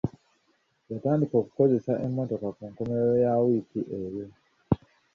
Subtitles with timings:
[0.91, 4.25] Yatandika okukozesa emmotoka ku nkomerero ya wiiki eyo.